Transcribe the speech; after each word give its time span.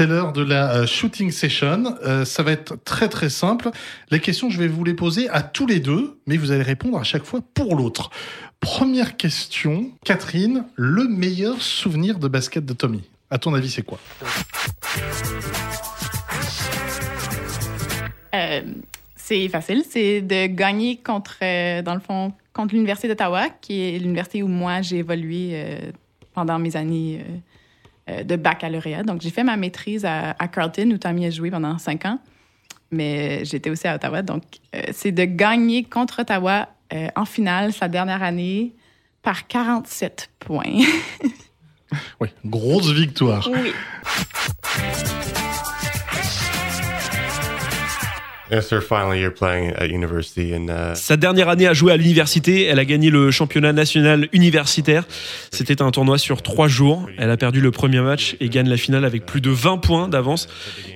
C'est 0.00 0.06
l'heure 0.06 0.32
de 0.32 0.42
la 0.42 0.76
euh, 0.76 0.86
shooting 0.86 1.30
session. 1.30 1.94
Euh, 2.06 2.24
ça 2.24 2.42
va 2.42 2.52
être 2.52 2.82
très 2.84 3.10
très 3.10 3.28
simple. 3.28 3.68
Les 4.10 4.18
questions, 4.18 4.48
je 4.48 4.58
vais 4.58 4.66
vous 4.66 4.82
les 4.82 4.94
poser 4.94 5.28
à 5.28 5.42
tous 5.42 5.66
les 5.66 5.78
deux, 5.78 6.18
mais 6.26 6.38
vous 6.38 6.52
allez 6.52 6.62
répondre 6.62 6.96
à 6.96 7.02
chaque 7.02 7.24
fois 7.24 7.40
pour 7.52 7.76
l'autre. 7.76 8.08
Première 8.60 9.18
question, 9.18 9.90
Catherine, 10.02 10.64
le 10.74 11.06
meilleur 11.06 11.60
souvenir 11.60 12.18
de 12.18 12.28
basket 12.28 12.64
de 12.64 12.72
Tommy? 12.72 13.02
À 13.28 13.36
ton 13.36 13.52
avis, 13.52 13.68
c'est 13.68 13.82
quoi? 13.82 13.98
Euh, 18.34 18.62
c'est 19.16 19.48
facile, 19.50 19.84
c'est 19.86 20.22
de 20.22 20.46
gagner 20.46 20.96
contre, 20.96 21.40
dans 21.82 21.94
le 21.94 22.00
fond, 22.00 22.32
contre 22.54 22.72
l'Université 22.72 23.06
d'Ottawa, 23.06 23.50
qui 23.60 23.82
est 23.82 23.98
l'université 23.98 24.42
où 24.42 24.48
moi 24.48 24.80
j'ai 24.80 24.96
évolué 24.96 25.62
pendant 26.32 26.58
mes 26.58 26.74
années 26.74 27.22
de 28.24 28.36
baccalauréat. 28.36 29.02
Donc, 29.02 29.20
j'ai 29.20 29.30
fait 29.30 29.44
ma 29.44 29.56
maîtrise 29.56 30.04
à, 30.04 30.36
à 30.38 30.48
Carleton, 30.48 30.90
où 30.92 30.98
Tommy 30.98 31.26
a 31.26 31.30
joué 31.30 31.50
pendant 31.50 31.78
cinq 31.78 32.04
ans. 32.04 32.18
Mais 32.90 33.44
j'étais 33.44 33.70
aussi 33.70 33.86
à 33.86 33.94
Ottawa. 33.94 34.22
Donc, 34.22 34.42
euh, 34.74 34.82
c'est 34.92 35.12
de 35.12 35.24
gagner 35.24 35.84
contre 35.84 36.22
Ottawa 36.22 36.68
euh, 36.92 37.08
en 37.14 37.24
finale, 37.24 37.72
sa 37.72 37.86
dernière 37.88 38.22
année, 38.22 38.74
par 39.22 39.46
47 39.46 40.30
points. 40.38 40.64
Oui, 42.20 42.28
grosse 42.44 42.92
victoire. 42.92 43.48
oui. 43.52 43.72
Sa 50.94 51.16
dernière 51.16 51.48
année 51.48 51.66
à 51.66 51.72
jouer 51.72 51.92
à 51.92 51.96
l'université, 51.96 52.64
elle 52.64 52.78
a 52.78 52.84
gagné 52.84 53.10
le 53.10 53.30
championnat 53.30 53.72
national 53.72 54.28
universitaire. 54.32 55.04
C'était 55.50 55.82
un 55.82 55.90
tournoi 55.90 56.18
sur 56.18 56.42
trois 56.42 56.68
jours. 56.68 57.08
Elle 57.18 57.30
a 57.30 57.36
perdu 57.36 57.60
le 57.60 57.70
premier 57.70 58.00
match 58.00 58.36
et 58.40 58.48
gagne 58.48 58.68
la 58.68 58.76
finale 58.76 59.04
avec 59.04 59.26
plus 59.26 59.40
de 59.40 59.50
20 59.50 59.78
points 59.78 60.08
d'avance. 60.08 60.48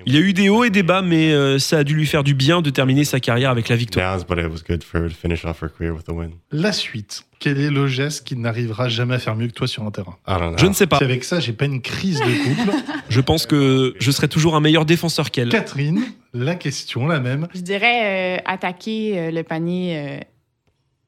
Il 0.07 0.15
y 0.15 0.17
a 0.17 0.21
eu 0.21 0.33
des 0.33 0.49
hauts 0.49 0.65
et 0.65 0.71
des 0.71 0.83
bas, 0.83 1.03
mais 1.03 1.33
euh, 1.33 1.59
ça 1.59 1.79
a 1.79 1.85
dû 1.85 1.95
lui 1.95 2.07
faire 2.07 2.25
du 2.25 2.35
bien 2.35 2.63
de 2.63 2.71
terminer 2.71 3.05
sa 3.05 3.21
carrière 3.21 3.51
avec 3.51 3.69
la 3.69 3.77
victoire. 3.77 4.05
downs, 4.05 4.25
but 4.25 4.39
it 4.39 4.51
was 4.51 4.63
good 4.63 4.83
for 4.83 5.01
her 5.01 5.09
to 5.09 5.15
finish 5.15 5.45
off 5.45 5.61
her 5.63 5.69
career 5.69 5.93
with 5.93 6.09
a 6.09 6.13
win. 6.13 6.33
La 6.51 6.73
suite, 6.73 7.25
quel 7.39 7.61
est 7.61 7.71
le 7.71 7.87
geste 7.87 8.27
qui 8.27 8.37
n'arrivera 8.37 8.89
jamais 8.89 9.15
à 9.15 9.19
faire 9.19 9.37
mieux 9.37 9.47
que 9.49 9.53
toi 9.53 9.67
sur 9.67 9.83
un 9.85 9.91
terrain 9.91 10.17
know. 10.27 10.55
Je 10.57 10.67
ne 10.67 10.73
sais 10.73 10.87
pas. 10.87 10.99
Si 10.99 11.05
avec 11.05 11.25
ça, 11.25 11.41
j'ai 11.41 11.53
pas 11.53 11.67
une 11.67 11.81
crise 11.83 12.21
de 12.21 12.25
couple. 12.25 12.77
Je 13.09 13.21
pense 13.21 13.47
que 13.47 13.95
je 13.99 14.11
serai 14.11 14.29
toujours 14.29 14.57
un 14.57 14.61
meilleur 14.61 14.85
défenseur 14.87 15.31
qu'elle. 15.31 15.51
Catherine, 15.51 16.03
la 16.33 16.55
question, 16.55 17.07
la 17.07 17.21
même. 17.21 17.49
Je 17.55 17.61
dirais 17.61 18.39
euh, 18.39 18.43
attaquer 18.47 19.19
euh, 19.19 19.31
le 19.31 19.43
panier, 19.43 19.99
euh, 19.99 20.19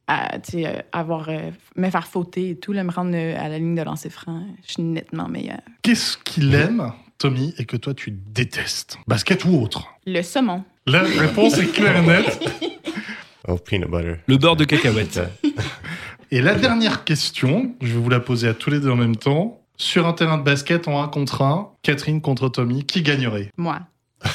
à, 0.06 0.38
tu 0.38 0.52
sais, 0.52 0.66
euh, 0.66 0.80
avoir, 0.92 1.28
euh, 1.28 1.50
me 1.77 1.91
faire 1.91 2.06
fauter 2.06 2.50
et 2.50 2.56
tout, 2.56 2.72
là, 2.72 2.84
me 2.84 2.92
rendre 2.92 3.14
euh, 3.14 3.34
à 3.38 3.48
la 3.48 3.58
ligne 3.58 3.74
de 3.74 3.82
lancer 3.82 4.10
franc. 4.10 4.42
Je 4.66 4.72
suis 4.74 4.82
nettement 4.82 5.28
meilleure. 5.28 5.60
Qu'est-ce 5.82 6.16
qu'il 6.19 6.54
aime, 6.54 6.92
Tommy, 7.19 7.54
et 7.58 7.64
que 7.64 7.77
toi 7.77 7.94
tu 7.94 8.10
détestes? 8.12 8.98
Basket 9.08 9.44
ou 9.44 9.60
autre? 9.60 9.86
Le 10.06 10.22
saumon. 10.22 10.64
La 10.86 11.02
réponse 11.02 11.58
est 11.58 11.72
claire 11.72 11.97
et 11.97 12.06
nette. 12.06 12.41
Oh, 13.48 13.58
peanut 13.58 13.88
butter. 13.88 14.16
Le 14.27 14.38
beurre 14.38 14.56
de 14.56 14.64
cacahuète. 14.64 15.20
Et 16.32 16.41
la 16.41 16.55
dernière 16.55 17.05
question, 17.05 17.77
je 17.80 17.92
vais 17.92 18.00
vous 18.00 18.10
la 18.10 18.19
poser 18.19 18.48
à 18.48 18.55
tous 18.55 18.70
les 18.70 18.80
deux 18.80 18.91
en 18.91 18.96
même 18.96 19.16
temps. 19.16 19.60
Sur 19.77 20.06
un 20.06 20.12
terrain 20.12 20.38
de 20.38 20.42
basket 20.42 20.88
en 20.88 21.02
1 21.02 21.08
contre 21.08 21.42
1, 21.42 21.70
Catherine 21.82 22.20
contre 22.20 22.48
Tommy, 22.48 22.84
qui 22.84 23.02
gagnerait? 23.02 23.50
Moi. 23.56 23.78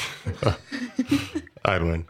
I'd 1.68 1.82
win. 1.82 2.04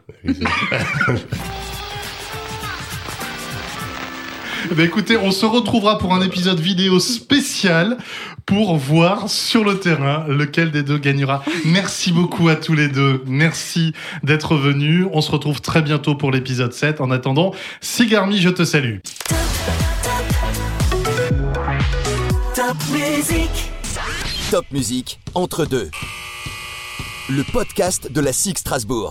Eh 4.70 4.74
ben, 4.74 4.86
écoutez, 4.86 5.16
on 5.16 5.32
se 5.32 5.44
retrouvera 5.44 5.98
pour 5.98 6.14
un 6.14 6.22
épisode 6.22 6.60
vidéo 6.60 7.00
spécial 7.00 7.98
pour 8.46 8.76
voir 8.76 9.28
sur 9.28 9.64
le 9.64 9.78
terrain 9.78 10.24
lequel 10.28 10.70
des 10.70 10.82
deux 10.82 10.98
gagnera. 10.98 11.44
Merci 11.64 12.12
beaucoup 12.12 12.48
à 12.48 12.56
tous 12.56 12.74
les 12.74 12.88
deux. 12.88 13.22
Merci 13.26 13.92
d'être 14.22 14.56
venus. 14.56 15.06
On 15.12 15.20
se 15.20 15.30
retrouve 15.30 15.60
très 15.60 15.82
bientôt 15.82 16.14
pour 16.14 16.30
l'épisode 16.30 16.72
7. 16.72 17.00
En 17.00 17.10
attendant, 17.10 17.52
Sigarmi, 17.80 18.38
je 18.38 18.50
te 18.50 18.64
salue. 18.64 18.98
Top 22.64 22.76
musique. 22.92 23.72
Top 24.52 24.64
musique 24.70 25.18
entre 25.34 25.64
deux. 25.64 25.90
Le 27.28 27.42
podcast 27.52 28.12
de 28.12 28.20
la 28.20 28.32
SIG 28.32 28.56
Strasbourg. 28.56 29.10